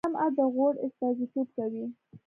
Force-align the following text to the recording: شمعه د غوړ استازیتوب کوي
شمعه 0.05 0.27
د 0.37 0.39
غوړ 0.53 0.73
استازیتوب 0.85 1.47
کوي 1.57 1.85